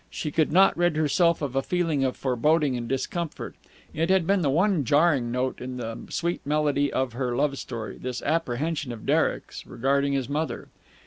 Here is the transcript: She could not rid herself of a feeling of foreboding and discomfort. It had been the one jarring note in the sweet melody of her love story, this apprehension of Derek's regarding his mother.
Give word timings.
She 0.09 0.31
could 0.31 0.51
not 0.51 0.75
rid 0.75 0.95
herself 0.95 1.43
of 1.43 1.55
a 1.55 1.61
feeling 1.61 2.03
of 2.03 2.17
foreboding 2.17 2.75
and 2.75 2.87
discomfort. 2.89 3.53
It 3.93 4.09
had 4.09 4.25
been 4.25 4.41
the 4.41 4.49
one 4.49 4.83
jarring 4.83 5.31
note 5.31 5.61
in 5.61 5.77
the 5.77 6.07
sweet 6.09 6.41
melody 6.43 6.91
of 6.91 7.13
her 7.13 7.35
love 7.35 7.55
story, 7.59 7.99
this 7.99 8.19
apprehension 8.23 8.91
of 8.91 9.05
Derek's 9.05 9.63
regarding 9.67 10.13
his 10.13 10.27
mother. 10.27 10.69